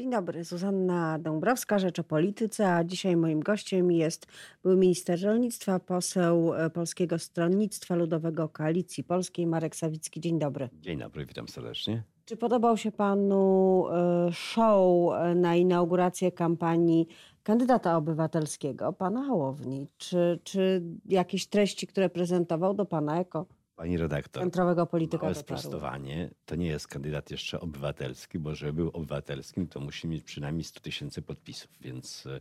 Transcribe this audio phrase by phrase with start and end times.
[0.00, 4.26] Dzień dobry, Zuzanna Dąbrowska, Rzecz o Polityce, a dzisiaj moim gościem jest
[4.62, 10.20] były minister rolnictwa, poseł e, Polskiego Stronnictwa Ludowego Koalicji Polskiej, Marek Sawicki.
[10.20, 10.68] Dzień dobry.
[10.72, 12.02] Dzień dobry, witam serdecznie.
[12.24, 17.06] Czy podobał się panu e, show e, na inaugurację kampanii
[17.42, 19.86] kandydata obywatelskiego, pana Hołowni?
[19.98, 23.46] Czy, czy jakieś treści, które prezentował do pana jako
[23.80, 26.30] Pani redaktor, centrowego polityka małe sprostowanie.
[26.46, 30.80] To nie jest kandydat jeszcze obywatelski, bo żeby był obywatelskim, to musi mieć przynajmniej 100
[30.80, 32.40] tysięcy podpisów, więc e,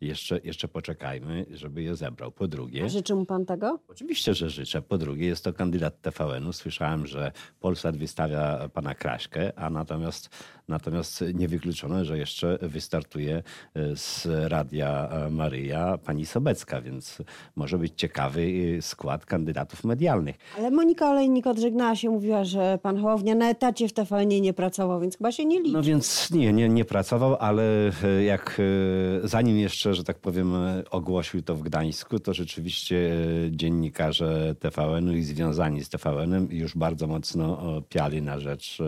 [0.00, 2.32] jeszcze, jeszcze poczekajmy, żeby je zebrał.
[2.32, 2.84] Po drugie...
[2.84, 3.78] A życzy mu pan tego?
[3.88, 4.82] Oczywiście, że życzę.
[4.82, 6.52] Po drugie, jest to kandydat TVN-u.
[6.52, 10.28] Słyszałem, że Polsat wystawia pana Kraśkę, a natomiast,
[10.70, 13.42] natomiast niewykluczone, że jeszcze wystartuje
[13.74, 17.18] e, z Radia Maryja pani Sobecka, więc
[17.56, 20.36] może być ciekawy e, skład kandydatów medialnych.
[20.58, 25.00] Ale Monika Olejnik odżegnała się, mówiła, że pan Hołownia na etacie w TVN nie pracował,
[25.00, 25.72] więc chyba się nie liczy.
[25.72, 27.62] No więc nie, nie, nie pracował, ale
[28.04, 28.60] e, jak
[29.24, 30.52] zanim jeszcze, że tak powiem,
[30.90, 33.10] ogłosił to w Gdańsku, to rzeczywiście
[33.50, 37.58] dziennikarze TVN-u i związani z TVN-em już bardzo mocno
[37.88, 38.78] piali na rzecz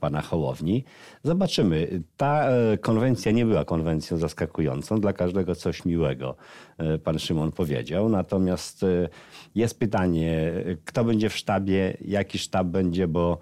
[0.00, 0.84] pana Hołowni.
[1.22, 2.02] Zobaczymy.
[2.16, 5.00] Ta e, konwencja nie była konwencją zaskakującą.
[5.00, 6.36] Dla każdego coś miłego,
[6.78, 8.08] e, pan Szymon powiedział.
[8.08, 9.08] Natomiast e,
[9.54, 10.52] jest pytanie,
[10.84, 13.38] kto będzie w sztabie, jaki sztab będzie, bo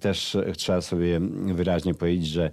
[0.00, 1.20] też trzeba sobie
[1.54, 2.50] wyraźnie powiedzieć, że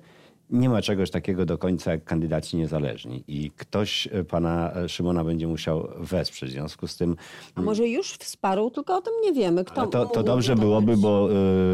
[0.49, 5.47] nie ma czegoś takiego do końca jak kandydaci niezależni i ktoś e, pana Szymona będzie
[5.47, 6.49] musiał wesprzeć.
[6.49, 7.15] W związku z tym
[7.55, 9.65] A może już wsparł, tylko o tym nie wiemy.
[9.65, 11.29] Kto to, to dobrze byłoby, bo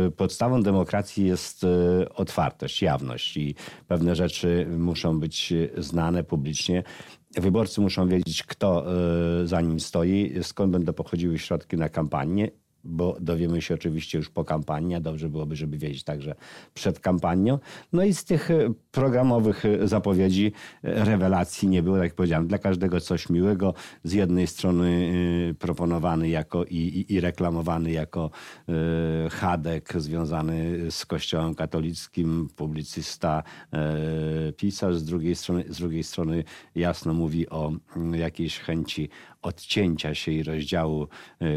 [0.07, 1.67] y, podstawą demokracji jest y,
[2.15, 3.55] otwartość, jawność i
[3.87, 6.83] pewne rzeczy muszą być znane publicznie.
[7.37, 8.85] Wyborcy muszą wiedzieć, kto
[9.41, 12.51] y, za nim stoi, skąd będą pochodziły środki na kampanię.
[12.83, 16.35] Bo dowiemy się oczywiście już po kampanii, a dobrze byłoby, żeby wiedzieć także
[16.73, 17.59] przed kampanią.
[17.93, 20.51] No i z tych y, programowych y, zapowiedzi y,
[20.83, 23.73] rewelacji nie było, tak jak powiedziałem, dla każdego coś miłego.
[24.03, 25.11] Z jednej strony
[25.59, 28.31] proponowany jako i, i, i reklamowany jako
[29.29, 33.43] Hadek związany z Kościołem katolickim, publicysta,
[34.57, 34.95] pisarz.
[34.95, 36.43] Z drugiej strony, z drugiej strony
[36.75, 39.09] jasno mówi o mm, jakiejś chęci
[39.41, 41.07] odcięcia się i rozdziału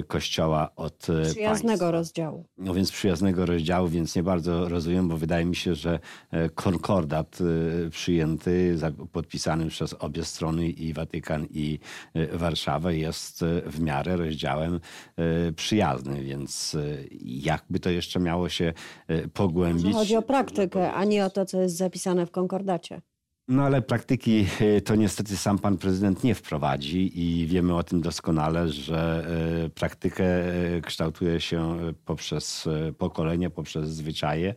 [0.07, 1.91] Kościoła od Przyjaznego państwa.
[1.91, 2.45] rozdziału.
[2.59, 5.99] No więc przyjaznego rozdziału, więc nie bardzo rozumiem, bo wydaje mi się, że
[6.31, 7.39] e, konkordat
[7.87, 11.79] e, przyjęty, za- podpisany przez obie strony i Watykan i
[12.15, 14.81] e, Warszawę jest e, w miarę rozdziałem
[15.17, 16.81] e, przyjazny, więc e,
[17.21, 18.73] jakby to jeszcze miało się
[19.09, 19.95] e, pogłębić.
[19.95, 23.01] Chodzi o praktykę, a nie o to, co jest zapisane w konkordacie.
[23.49, 28.01] No ale praktyki e, to niestety sam pan prezydent nie wprowadzi i wiemy o tym
[28.01, 29.27] doskonale, że
[29.65, 32.69] e, praktykę e, kształtuje się poprzez
[32.99, 34.55] pokolenie, poprzez zwyczaje.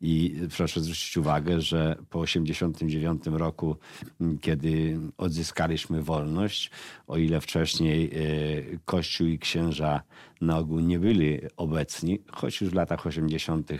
[0.00, 3.76] I proszę zwrócić uwagę, że po 1989 roku,
[4.40, 6.70] kiedy odzyskaliśmy wolność,
[7.06, 8.10] o ile wcześniej
[8.84, 10.02] Kościół i księża
[10.44, 13.76] na ogół nie byli obecni, choć już w latach 80., e,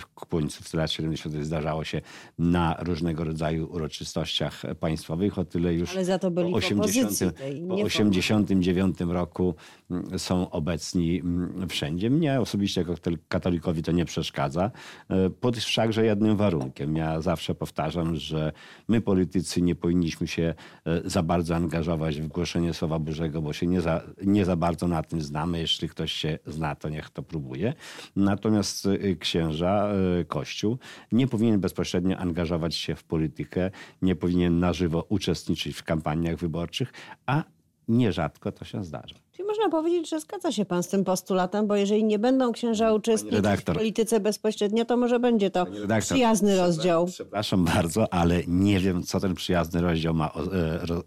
[0.00, 1.44] w końcu lat 70.
[1.44, 2.00] zdarzało się
[2.38, 7.32] na różnego rodzaju uroczystościach państwowych, o tyle już Ale za to byli po w opozycji
[7.32, 9.54] tej, po nie w 89 roku
[9.90, 12.10] mm, są obecni mm, wszędzie.
[12.10, 14.70] Mnie osobiście jako katol- katolikowi to nie przeszkadza,
[15.08, 16.96] e, pod wszakże jednym warunkiem.
[16.96, 18.52] Ja zawsze powtarzam, że
[18.88, 20.54] my politycy nie powinniśmy się
[20.86, 24.88] e, za bardzo angażować w głoszenie Słowa Bożego, bo się nie za, nie za bardzo
[24.88, 25.58] na tym znamy.
[25.58, 27.74] Jeśli ktoś się zna, to niech to próbuje.
[28.16, 29.88] Natomiast e, księża,
[30.20, 30.78] e, Kościół
[31.12, 33.70] nie powinien bezpośrednio angażować się w politykę,
[34.02, 36.92] nie powinien na żywo uczestniczyć w kampaniach wyborczych,
[37.26, 37.44] a
[37.92, 39.14] nierzadko to się zdarza.
[39.32, 42.92] Czyli można powiedzieć, że zgadza się pan z tym postulatem, bo jeżeli nie będą księża
[42.92, 45.66] uczestniczyć w polityce bezpośrednio, to może będzie to
[46.00, 47.06] przyjazny rozdział.
[47.06, 50.32] Przepraszam bardzo, ale nie wiem, co ten przyjazny rozdział ma e,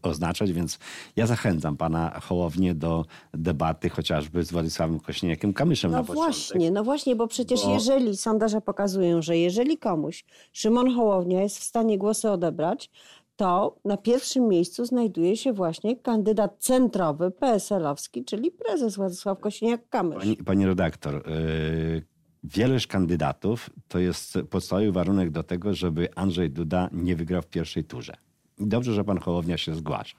[0.02, 0.80] oznaczać, więc
[1.16, 6.16] ja zachęcam pana Hołownię do debaty chociażby z Władysławem Kośniakiem-Kamyszem No na początek.
[6.16, 11.60] właśnie, no właśnie, bo przecież Bo- jeżeli sondaże pokazują, że jeżeli komuś Szymon Hołownia jest
[11.60, 12.90] w stanie głosy odebrać,
[13.36, 20.20] to na pierwszym miejscu znajduje się właśnie kandydat centrowy PSL-owski, czyli prezes Władysław Kosiniak-Kamysz.
[20.20, 22.06] Pani, pani redaktor, yy,
[22.44, 27.84] wielość kandydatów to jest podstawowy warunek do tego, żeby Andrzej Duda nie wygrał w pierwszej
[27.84, 28.18] turze.
[28.58, 30.18] Dobrze, że pan Hołownia się zgłasza.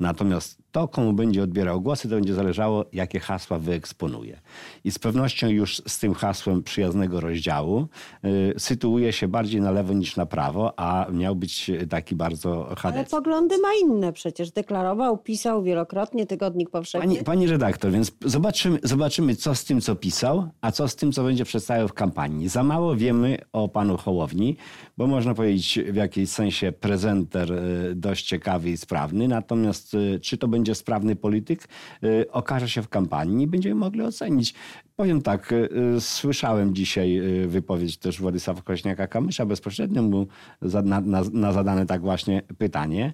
[0.00, 4.40] Natomiast to komu będzie odbierał głosy, to będzie zależało, jakie hasła wyeksponuje.
[4.84, 7.86] I z pewnością już z tym hasłem przyjaznego rozdziału
[8.24, 13.14] y, sytuuje się bardziej na lewo niż na prawo, a miał być taki bardzo chadecki.
[13.14, 14.50] Ale poglądy ma inne przecież.
[14.50, 17.08] Deklarował, pisał wielokrotnie, Tygodnik Powszechny.
[17.08, 21.12] Pani, pani redaktor, więc zobaczymy, zobaczymy, co z tym, co pisał, a co z tym,
[21.12, 22.48] co będzie przedstawiał w kampanii.
[22.48, 24.56] Za mało wiemy o panu Hołowni,
[24.96, 30.38] bo można powiedzieć w jakimś sensie prezenter y, dość ciekawy i sprawny, natomiast y, czy
[30.38, 31.68] to będzie sprawny polityk,
[32.04, 34.54] y, okaże się w kampanii i będziemy mogli ocenić.
[34.96, 35.54] Powiem tak,
[36.00, 40.26] słyszałem dzisiaj wypowiedź też Władysława Kośniaka-Kamysza bezpośrednio mu
[40.62, 43.12] na, na, na zadane tak właśnie pytanie.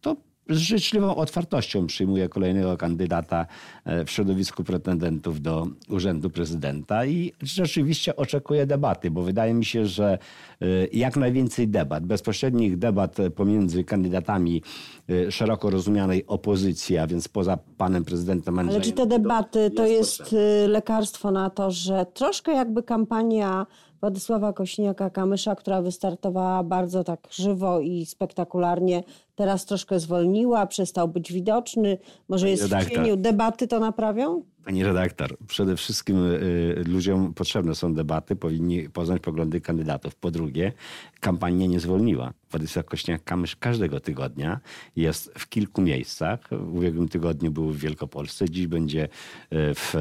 [0.00, 0.16] To
[0.48, 3.46] z życzliwą otwartością przyjmuje kolejnego kandydata
[3.84, 9.86] e, w środowisku pretendentów do urzędu prezydenta i rzeczywiście oczekuje debaty, bo wydaje mi się,
[9.86, 10.18] że
[10.60, 14.62] e, jak najwięcej debat, bezpośrednich debat pomiędzy kandydatami
[15.08, 18.82] e, szeroko rozumianej opozycji, a więc poza panem prezydentem Andrzejem.
[18.82, 20.34] Ale czy te debaty to jest, jest
[20.68, 23.66] lekarstwo na to, że troszkę jakby kampania
[24.00, 29.02] Władysława Kośniaka-Kamysza, która wystartowała bardzo tak żywo i spektakularnie,
[29.38, 31.98] teraz troszkę zwolniła, przestał być widoczny,
[32.28, 32.92] może Pani jest redaktor.
[32.92, 33.16] w cieniu.
[33.16, 34.42] Debaty to naprawią?
[34.64, 40.14] Pani redaktor, przede wszystkim y, ludziom potrzebne są debaty, powinni poznać poglądy kandydatów.
[40.14, 40.72] Po drugie,
[41.20, 42.32] kampania nie zwolniła.
[42.50, 44.60] Władysław Kośniak-Kamysz każdego tygodnia
[44.96, 46.40] jest w kilku miejscach.
[46.50, 49.08] W ubiegłym tygodniu był w Wielkopolsce, dziś będzie y,
[49.52, 49.94] w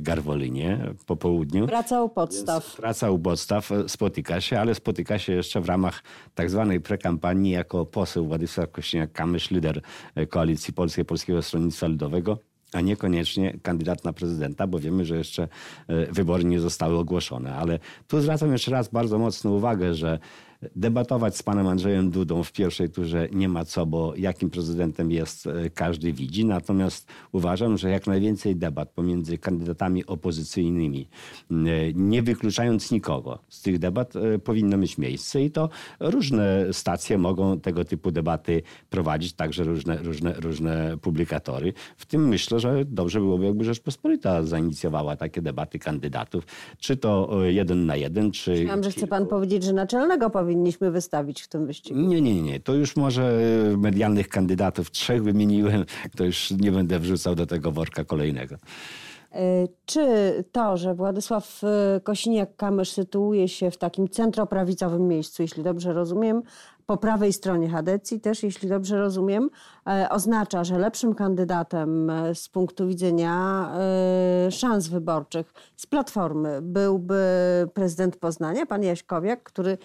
[0.00, 1.66] Garwolinie po południu.
[1.66, 2.64] Praca u podstaw.
[2.64, 6.02] Więc praca u podstaw, spotyka się, ale spotyka się jeszcze w ramach
[6.34, 9.80] tak zwanej prekampanii jako poseł Władysław Kośniak-Kamysz, lider
[10.28, 12.38] Koalicji Polskiej, Polskiego Stronnictwa Ludowego
[12.74, 15.48] a niekoniecznie kandydat na prezydenta, bo wiemy, że jeszcze
[15.88, 17.54] e, wybory nie zostały ogłoszone.
[17.54, 17.78] Ale
[18.08, 20.18] tu zwracam jeszcze raz bardzo mocno uwagę, że
[20.76, 25.46] debatować z panem Andrzejem Dudą w pierwszej turze nie ma co, bo jakim prezydentem jest,
[25.46, 26.44] e, każdy widzi.
[26.44, 31.08] Natomiast uważam, że jak najwięcej debat pomiędzy kandydatami opozycyjnymi,
[31.50, 31.54] e,
[31.94, 35.68] nie wykluczając nikogo z tych debat, e, powinno mieć miejsce i to
[36.00, 41.72] różne stacje mogą tego typu debaty prowadzić, także różne, różne, różne publikatory.
[41.96, 46.46] W tym myślę, że dobrze byłoby, jakby Rzeczpospolita zainicjowała takie debaty kandydatów,
[46.78, 48.50] czy to jeden na jeden, czy...
[48.50, 52.00] Myślałam, że chce pan powiedzieć, że naczelnego powinien powinniśmy wystawić w tym wyścigu?
[52.00, 52.60] Nie, nie, nie.
[52.60, 53.40] To już może
[53.76, 55.84] medialnych kandydatów trzech wymieniłem,
[56.16, 58.56] to już nie będę wrzucał do tego worka kolejnego.
[59.32, 60.04] E, czy
[60.52, 66.42] to, że Władysław e, Kosiniak-Kamysz sytuuje się w takim centroprawicowym miejscu, jeśli dobrze rozumiem,
[66.86, 69.50] po prawej stronie Hadecji też, jeśli dobrze rozumiem,
[69.86, 73.70] e, oznacza, że lepszym kandydatem z punktu widzenia
[74.50, 77.24] szans wyborczych z Platformy byłby
[77.74, 79.78] prezydent Poznania, pan Jaśkowiak, który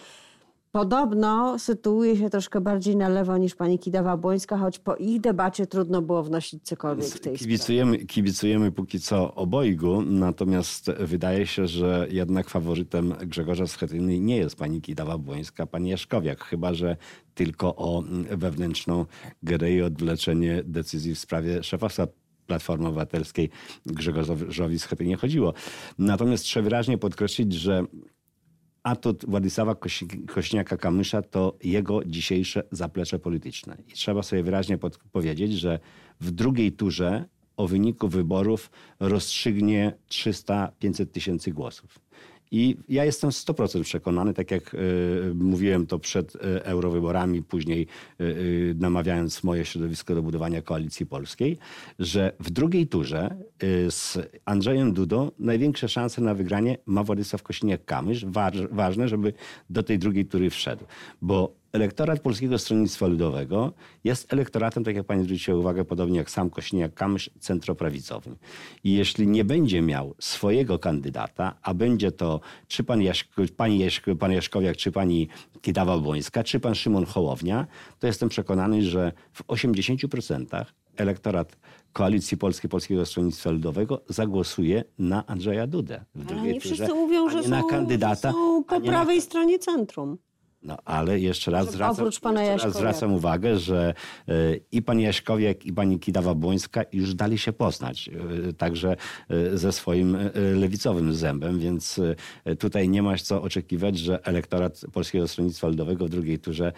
[0.71, 6.01] Podobno sytuuje się troszkę bardziej na lewo niż pani Kidawa-Błońska, choć po ich debacie trudno
[6.01, 8.07] było wnosić cokolwiek w tej kibicujemy, sprawie.
[8.07, 14.81] Kibicujemy póki co obojgu, natomiast wydaje się, że jednak faworytem Grzegorza Schetyny nie jest pani
[14.81, 16.97] Kidawa-Błońska, pani Jaszkowiak, chyba że
[17.33, 19.05] tylko o wewnętrzną
[19.43, 22.07] grę i odwleczenie decyzji w sprawie szefostwa
[22.47, 23.49] Platformy Obywatelskiej
[23.85, 25.53] Grzegorzowi Schetynie chodziło.
[25.97, 27.83] Natomiast trzeba wyraźnie podkreślić, że
[28.83, 29.73] atut Władysława
[30.27, 33.77] Kośniaka-Kamysza to jego dzisiejsze zaplecze polityczne.
[33.87, 34.77] I trzeba sobie wyraźnie
[35.11, 35.79] powiedzieć, że
[36.19, 37.25] w drugiej turze
[37.57, 41.99] o wyniku wyborów rozstrzygnie 300-500 tysięcy głosów.
[42.51, 44.77] I ja jestem 100% przekonany, tak jak y,
[45.35, 47.87] mówiłem to przed y, eurowyborami, później
[48.21, 51.57] y, namawiając moje środowisko do budowania koalicji polskiej,
[51.99, 53.35] że w drugiej turze
[53.89, 58.25] z Andrzejem Dudą największe szanse na wygranie ma Władysław Kosiniak-Kamysz.
[58.71, 59.33] Ważne, żeby
[59.69, 60.85] do tej drugiej tury wszedł,
[61.21, 66.49] bo elektorat Polskiego Stronnictwa Ludowego jest elektoratem, tak jak pani zwróciła uwagę, podobnie jak sam
[66.49, 68.35] Kośniak-Kamysz, centroprawicowym.
[68.83, 74.15] I jeśli nie będzie miał swojego kandydata, a będzie to czy pan, Jaśko, pani Jaśko,
[74.15, 75.27] pan Jaszkowiak, czy pani
[75.61, 77.67] Kidawa-Błońska, czy pan Szymon Hołownia,
[77.99, 80.65] to jestem przekonany, że w 80%
[80.97, 81.57] elektorat
[81.93, 86.05] Koalicji Polskiej, Polskiego Stronnictwa Ludowego zagłosuje na Andrzeja Dudę.
[86.15, 89.21] W drugiej Ale nie wszyscy mówią, że są, na kandydata, są po prawej na...
[89.21, 90.17] stronie centrum.
[90.63, 93.93] No ale jeszcze raz, zwracam, jeszcze raz zwracam uwagę, że
[94.29, 98.09] y, i pani Jaśkowiak, i pani Kidawa-Błońska już dali się poznać,
[98.49, 98.95] y, także
[99.31, 100.17] y, ze swoim
[100.55, 102.01] lewicowym zębem, więc
[102.59, 106.71] tutaj nie masz co oczekiwać, że elektorat Polskiego Stronnictwa Ludowego w drugiej turze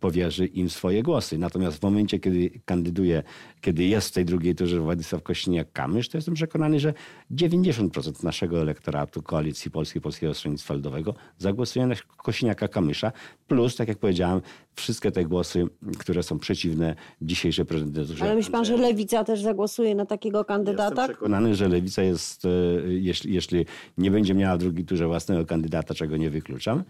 [0.00, 1.38] powierzy im swoje głosy.
[1.38, 3.22] Natomiast w momencie, kiedy kandyduje,
[3.60, 6.94] kiedy jest w tej drugiej turze Władysław Kośniak-Kamysz, to jestem przekonany, że
[7.30, 13.12] 90% naszego elektoratu Koalicji Polskiej Polskiego Stronnictwa Ludowego zagłosuje na Kośniaka-Kamysza Kamysza,
[13.48, 14.40] plus, tak jak powiedziałem,
[14.74, 15.66] wszystkie te głosy,
[15.98, 18.24] które są przeciwne dzisiejszej prezydenturze.
[18.24, 20.84] Ale myśli pan, że Lewica też zagłosuje na takiego kandydata?
[20.88, 22.48] Jestem przekonany, że Lewica jest, e,
[22.86, 23.66] jeśli, jeśli
[23.98, 26.84] nie będzie miała w drugiej turze własnego kandydata, czego nie wykluczam,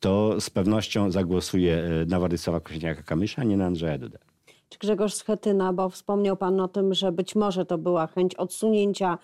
[0.00, 4.18] to z pewnością zagłosuje e, na Władysława Kośniaka-Kamysza, a nie na Andrzeja Dudę.
[4.68, 9.18] Czy Grzegorz Schetyna, bo wspomniał pan o tym, że być może to była chęć odsunięcia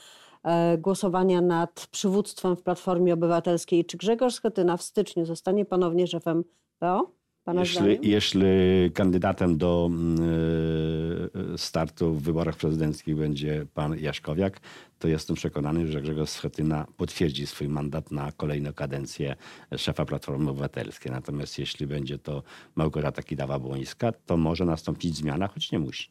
[0.78, 3.84] głosowania nad przywództwem w Platformie Obywatelskiej.
[3.84, 6.44] Czy Grzegorz Schetyna w styczniu zostanie ponownie szefem
[6.78, 7.20] PO?
[7.44, 8.46] Pana jeśli, jeśli
[8.94, 10.18] kandydatem do mm,
[11.54, 14.60] e, startu w wyborach prezydenckich będzie pan Jaszkowiak,
[14.98, 19.36] to jestem przekonany, że Grzegorz Schetyna potwierdzi swój mandat na kolejną kadencję
[19.76, 21.12] szefa Platformy Obywatelskiej.
[21.12, 22.42] Natomiast jeśli będzie to
[22.74, 26.10] Małgorzata Kidawa-Błońska, to może nastąpić zmiana, choć nie musi.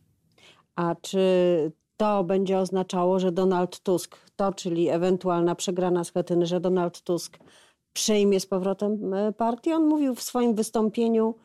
[0.76, 1.20] A czy
[2.00, 7.38] to będzie oznaczało, że Donald Tusk, to czyli ewentualna przegrana Schetyny, że Donald Tusk
[7.94, 9.76] przejmie z powrotem e, partię.
[9.76, 11.36] On mówił w swoim wystąpieniu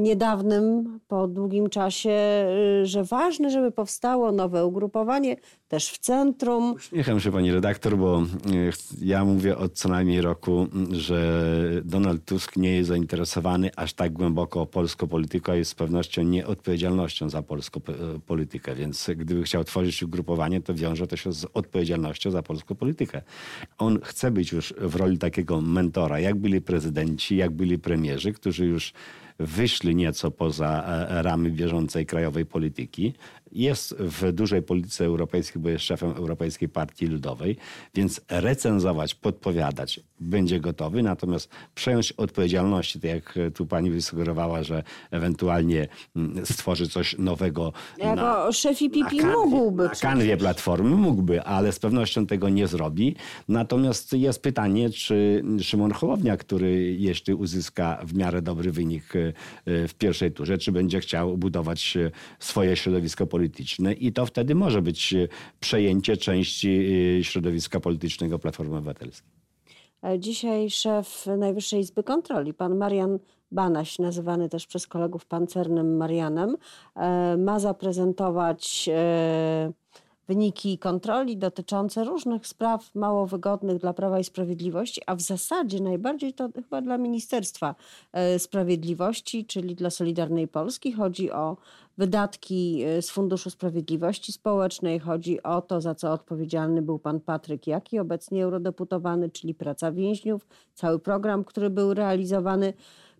[0.00, 5.36] niedawnym, po długim czasie, e, że ważne, żeby powstało nowe ugrupowanie,
[5.68, 6.74] też w centrum.
[6.74, 8.22] Uśmiecham się pani redaktor, bo
[9.00, 11.42] ja mówię od co najmniej roku, że
[11.84, 17.42] Donald Tusk nie jest zainteresowany aż tak głęboko polską polityką, jest z pewnością nieodpowiedzialnością za
[17.42, 17.80] polską
[18.26, 18.74] politykę.
[18.74, 23.22] Więc gdyby chciał tworzyć ugrupowanie, to wiąże to się z odpowiedzialnością za polską politykę.
[23.78, 28.66] On chce być już w roli takiego mentora, jak byli prezydenci, jak byli premierzy, którzy
[28.66, 28.92] już
[29.38, 33.14] wyszli nieco poza e, ramy bieżącej krajowej polityki.
[33.52, 37.56] Jest w dużej polityce europejskiej, bo jest szefem Europejskiej Partii Ludowej,
[37.94, 45.88] więc recenzować, podpowiadać będzie gotowy, natomiast przejąć odpowiedzialności, tak jak tu pani wysugerowała, że ewentualnie
[46.16, 47.72] mm, stworzy coś nowego.
[47.98, 49.84] Jako na, szef IPP na kanwie, mógłby.
[49.84, 53.16] Na kanwie Platformy mógłby, ale z pewnością tego nie zrobi.
[53.48, 59.32] Natomiast jest pytanie, czy Szymon Hołownia, który jeśli uzyska w miarę dobry wynik e,
[59.88, 63.37] w pierwszej turze, czy będzie chciał budować e, swoje środowisko polityczne
[63.98, 65.28] i to wtedy może być e,
[65.60, 66.88] przejęcie części
[67.22, 69.38] środowiska politycznego Platformy Obywatelskiej.
[70.18, 73.18] Dzisiaj szef Najwyższej Izby Kontroli, pan Marian
[73.52, 76.56] Banaś, nazywany też przez kolegów pancernym Marianem,
[77.38, 78.88] ma zaprezentować
[80.28, 86.34] wyniki kontroli dotyczące różnych spraw mało wygodnych dla Prawa i Sprawiedliwości, a w zasadzie najbardziej
[86.34, 87.74] to chyba dla Ministerstwa
[88.12, 90.92] e, Sprawiedliwości, czyli dla Solidarnej Polski.
[90.92, 91.56] Chodzi o
[91.98, 97.66] wydatki e, z Funduszu Sprawiedliwości Społecznej, chodzi o to, za co odpowiedzialny był pan Patryk
[97.66, 102.72] Jaki, obecnie eurodeputowany, czyli praca więźniów, cały program, który był realizowany.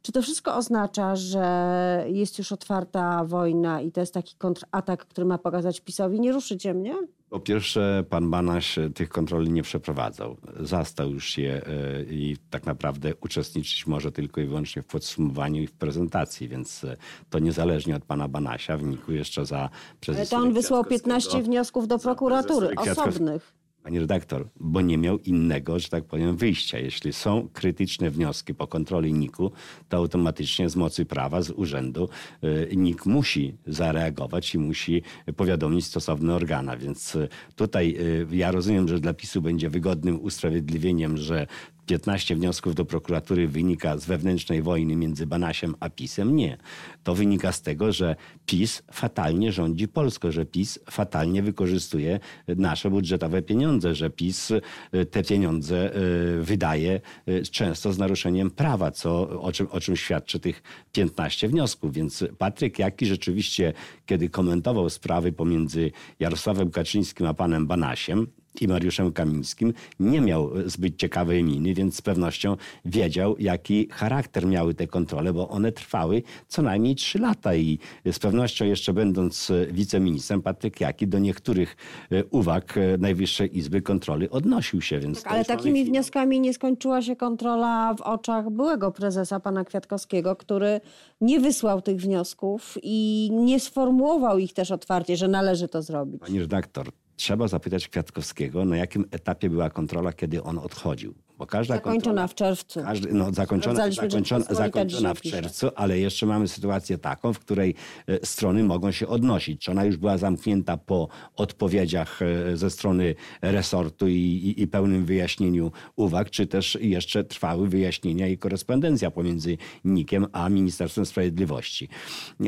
[0.09, 5.25] Czy to wszystko oznacza, że jest już otwarta wojna i to jest taki kontratak, który
[5.27, 6.95] ma pokazać PiSowi, nie ruszycie mnie?
[7.31, 10.37] Po pierwsze, pan Banaś tych kontroli nie przeprowadzał.
[10.61, 15.67] Zastał już je e, i tak naprawdę uczestniczyć może tylko i wyłącznie w podsumowaniu i
[15.67, 16.97] w prezentacji, więc e,
[17.31, 19.69] to niezależnie od pana Banasia, w wyniku jeszcze za
[20.01, 20.17] przez.
[20.17, 23.58] Ale to on wysłał 15 wniosków do prokuratury osobnych.
[23.89, 26.79] Pani redaktor, bo nie miał innego, że tak powiem, wyjścia.
[26.79, 29.53] Jeśli są krytyczne wnioski po kontroli NIK-u,
[29.89, 32.09] to automatycznie z mocy prawa, z urzędu
[32.45, 35.03] y, NIK musi zareagować i musi
[35.37, 36.77] powiadomić stosowne organa.
[36.77, 41.47] Więc y, tutaj y, ja rozumiem, że dla PiSu będzie wygodnym usprawiedliwieniem, że
[41.89, 46.37] 15 wniosków do prokuratury wynika z wewnętrznej wojny między Banasiem a PiSem.
[46.37, 46.57] Nie.
[47.05, 48.17] To wynika z tego, że
[48.47, 54.51] PiS fatalnie rządzi Polską, że PiS fatalnie wykorzystuje nasze budżetowe pieniądze, że PiS
[54.93, 56.01] e, te pieniądze e,
[56.43, 61.93] wydaje e, często z naruszeniem prawa, co, o, czym, o czym świadczy tych 15 wniosków.
[61.93, 63.73] Więc Patryk Jaki rzeczywiście,
[64.07, 65.91] kiedy komentował sprawy pomiędzy
[66.21, 68.27] Jarosławem Kaczyńskim a panem Banasiem,
[68.63, 74.75] i Mariuszem Kamińskim nie miał zbyt ciekawej miny, więc z pewnością wiedział, jaki charakter miały
[74.75, 77.79] te kontrole, bo one trwały co najmniej trzy lata i
[78.13, 81.77] z pewnością jeszcze będąc wiceministrem, Patryk Jaki do niektórych
[82.13, 85.01] e, uwag e, Najwyższej Izby Kontroli odnosił się.
[85.01, 90.37] Więc tak, ale takimi wnioskami nie skończyła się kontrola w oczach byłego prezesa, pana Kwiatkowskiego,
[90.37, 90.81] który
[91.21, 96.21] nie wysłał tych wniosków i nie sformułował ich też otwarcie, że należy to zrobić.
[96.21, 96.87] Pani redaktor,
[97.19, 101.15] Trzeba zapytać Kwiatkowskiego, na jakim etapie była kontrola, kiedy on odchodził.
[101.39, 102.81] Bo każda zakończona w czerwcu.
[102.83, 107.75] Każdy, no, zakończona, zakończona, zakończona w czerwcu, ale jeszcze mamy sytuację taką, w której
[108.07, 109.61] e, strony mogą się odnosić.
[109.61, 115.05] Czy ona już była zamknięta po odpowiedziach e, ze strony resortu i, i, i pełnym
[115.05, 121.89] wyjaśnieniu uwag, czy też jeszcze trwały wyjaśnienia i korespondencja pomiędzy NIK-iem a Ministerstwem Sprawiedliwości.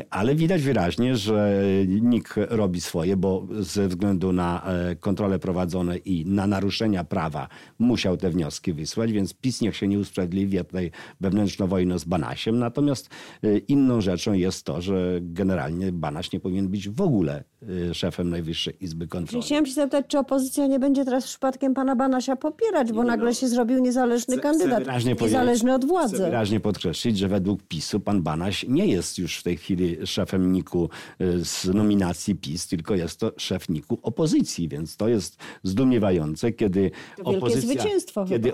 [0.09, 6.25] Ale widać wyraźnie, że NIK robi swoje, bo ze względu na e, kontrole prowadzone i
[6.25, 7.47] na naruszenia prawa
[7.79, 12.59] musiał te wnioski wysłać, więc PiS niech się nie usprawiedliwia tutaj wewnętrzną wojną z Banasiem.
[12.59, 13.09] Natomiast
[13.43, 17.43] y, inną rzeczą jest to, że generalnie Banaś nie powinien być w ogóle
[17.89, 19.45] y, szefem Najwyższej Izby Kontroli.
[19.45, 23.47] Chciałam się zapytać, czy opozycja nie będzie teraz przypadkiem pana Banasia popierać, bo nagle się
[23.47, 26.17] zrobił niezależny kandydat, wyraźnie niezależny od Chcę władzy.
[26.17, 30.89] wyraźnie podkreślić, że według PiSu pan Banaś nie jest już w tej chwili szefem NIK-u
[31.21, 36.91] y, z nominacji PiS, tylko jest to szef NIK-u opozycji, więc to jest zdumiewające, kiedy
[37.17, 37.83] To opozycja,
[38.29, 38.53] kiedy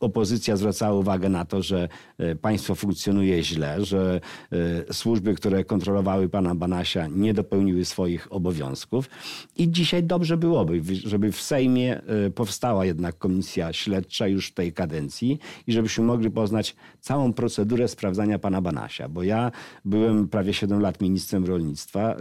[0.00, 1.88] opozycja zwracała uwagę na to, że
[2.18, 4.20] e, państwo funkcjonuje źle, że
[4.88, 9.10] e, służby, które kontrolowały pana Banasia nie dopełniły swoich obowiązków.
[9.56, 14.72] I dzisiaj dobrze byłoby, żeby w Sejmie e, powstała jednak komisja śledcza już w tej
[14.72, 19.50] kadencji i żebyśmy mogli poznać całą procedurę sprawdzania pana Banasia, bo ja
[19.84, 22.16] byłem prawie 7 lat ministrem rolnictwa,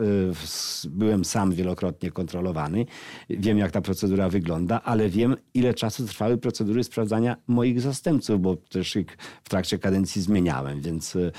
[0.90, 2.86] byłem sam wielokrotnie kontrolowany,
[3.30, 7.05] wiem jak ta procedura wygląda, ale wiem ile czasu trwały procedury sprawdzania
[7.48, 11.32] moich zastępców, bo też ich w trakcie kadencji zmieniałem, więc y,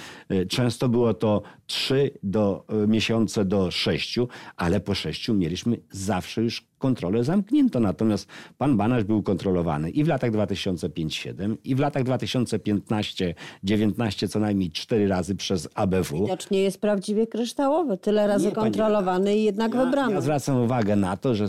[0.48, 4.18] często było to 3 do, y, miesiące do 6,
[4.56, 7.80] ale po 6 mieliśmy zawsze już kontrolę zamknięto.
[7.80, 8.28] Natomiast
[8.58, 15.08] pan Banaś był kontrolowany i w latach 2005-2007 i w latach 2015-2019 co najmniej cztery
[15.08, 16.22] razy przez ABW.
[16.22, 17.98] Widocznie jest prawdziwie kryształowy.
[17.98, 20.12] Tyle razy Nie, pani kontrolowany i jednak Ja, wybrany.
[20.14, 21.46] ja zwracam uwagę na to, że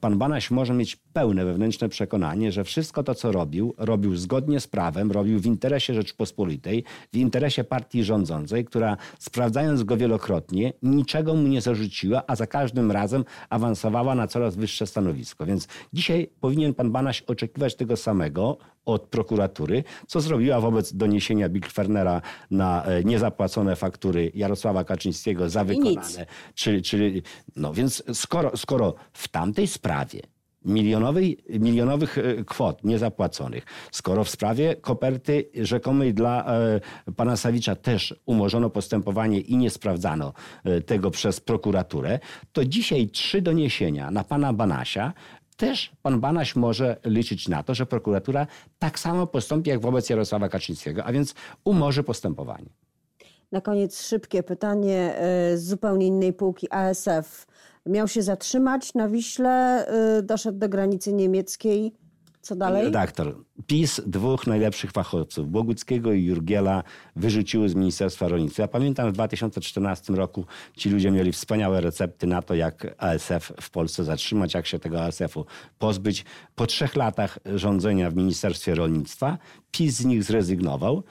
[0.00, 4.66] pan Banaś może mieć pełne wewnętrzne przekonanie, że wszystko to, co robił, robił zgodnie z
[4.66, 11.48] prawem, robił w interesie Rzeczpospolitej, w interesie partii rządzącej, która sprawdzając go wielokrotnie, niczego mu
[11.48, 15.46] nie zarzuciła, a za każdym razem awansowała na coraz wyższe stanowisko.
[15.46, 21.62] Więc dzisiaj powinien pan Banaś oczekiwać tego samego od prokuratury, co zrobiła wobec doniesienia Bill
[21.72, 27.22] Fernera na e, niezapłacone faktury Jarosława Kaczyńskiego za wykonane Czyli, czyli,
[27.56, 30.20] no więc skoro, skoro w tamtej sprawie
[30.68, 36.80] milionowej, milionowych e, kwot niezapłaconych, skoro w sprawie koperty rzekomej dla e,
[37.16, 40.32] pana Sawicza też umorzono postępowanie i nie sprawdzano
[40.64, 42.18] e, tego przez prokuraturę,
[42.52, 45.12] to dzisiaj trzy doniesienia na pana Banasia
[45.56, 48.46] też pan Banaś może liczyć na to, że prokuratura
[48.78, 51.34] tak samo postąpi jak wobec Jarosława Kaczyńskiego, a więc
[51.64, 52.68] umorzy postępowanie.
[53.52, 55.14] Na koniec szybkie pytanie
[55.54, 56.66] z zupełnie innej półki.
[56.70, 57.46] ASF
[57.88, 61.92] miał się zatrzymać na Wiśle, e, doszedł do granicy niemieckiej.
[62.40, 62.84] Co dalej?
[62.84, 63.44] Redaktor.
[63.66, 66.82] PiS dwóch najlepszych fachowców, Boguckiego i Jurgiela,
[67.16, 68.62] wyrzuciły z Ministerstwa Rolnictwa.
[68.62, 70.44] Ja pamiętam w 2014 roku
[70.76, 75.04] ci ludzie mieli wspaniałe recepty na to, jak ASF w Polsce zatrzymać, jak się tego
[75.04, 75.46] ASF-u
[75.78, 76.24] pozbyć.
[76.54, 79.38] Po trzech latach rządzenia w Ministerstwie Rolnictwa
[79.70, 81.02] PiS z nich zrezygnował.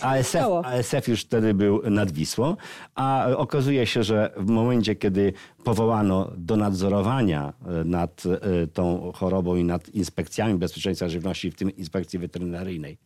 [0.00, 0.44] ASF.
[0.64, 2.56] ASF już wtedy był nad Wisłą,
[2.94, 5.32] a okazuje się, że w momencie, kiedy
[5.64, 7.52] powołano do nadzorowania
[7.84, 12.98] nad e, tą chorobą i nad inspekcjami bezpieczeństwa żywności, w tym inspekcji weterynaryjnej,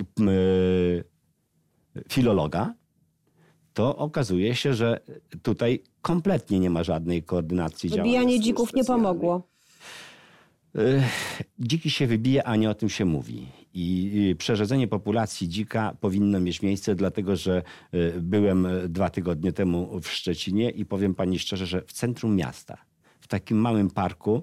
[0.00, 0.24] e,
[2.08, 2.74] filologa,
[3.74, 5.00] to okazuje się, że
[5.42, 8.04] tutaj kompletnie nie ma żadnej koordynacji działań.
[8.04, 9.48] Wybijanie dzików nie pomogło.
[11.58, 13.46] Dziki się wybije, a nie o tym się mówi.
[13.74, 17.62] I przerzedzenie populacji dzika powinno mieć miejsce, dlatego że
[17.94, 22.78] y, byłem dwa tygodnie temu w Szczecinie i powiem pani szczerze, że w centrum miasta,
[23.20, 24.42] w takim małym parku,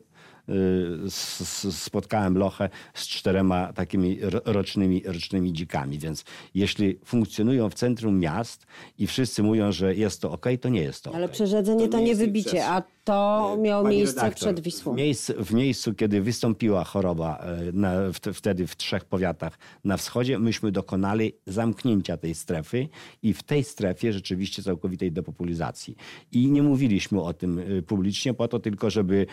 [1.71, 5.99] spotkałem lochę z czterema takimi ro- rocznymi, rocznymi dzikami.
[5.99, 8.65] Więc jeśli funkcjonują w centrum miast
[8.97, 11.33] i wszyscy mówią, że jest to ok, to nie jest to Ale okej.
[11.33, 14.93] przerzedzenie to, nie nie ich wybicie, a to miało Pani miejsce redaktor, przed Wisłą.
[14.93, 19.97] W miejscu, w miejscu, kiedy wystąpiła choroba e, na, w, wtedy w trzech powiatach na
[19.97, 22.87] wschodzie, myśmy dokonali zamknięcia tej strefy
[23.23, 25.95] i w tej strefie rzeczywiście całkowitej depopulizacji.
[26.31, 29.25] I nie mówiliśmy o tym e, publicznie po to tylko, żeby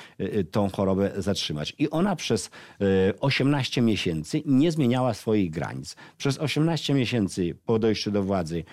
[0.50, 1.74] tą chorobę zatrzymać.
[1.78, 2.50] I ona przez
[2.80, 5.96] e, 18 miesięcy nie zmieniała swoich granic.
[6.16, 8.64] Przez 18 miesięcy po dojściu do władzy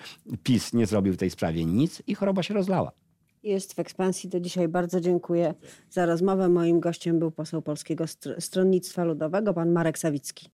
[0.42, 3.05] PiS nie zrobił w tej sprawie nic i choroba się rozlała.
[3.46, 4.30] Jest w ekspansji.
[4.30, 5.54] Do dzisiaj bardzo dziękuję
[5.90, 6.48] za rozmowę.
[6.48, 10.50] Moim gościem był poseł Polskiego Str- Stronnictwa Ludowego, pan Marek Sawicki.